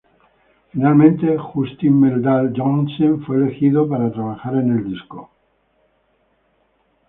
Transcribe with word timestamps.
Finalmente, 0.71 1.37
Justin 1.37 1.93
Meldal-Johnsen 2.01 3.23
fue 3.23 3.35
elegido 3.37 3.87
para 3.87 4.11
trabajar 4.11 4.55
en 4.55 4.71
el 4.79 4.89
disco. 4.91 5.29